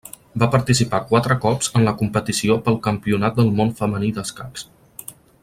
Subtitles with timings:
[0.43, 4.67] Va participar quatre cops en la competició pel Campionat del món femení d'escacs.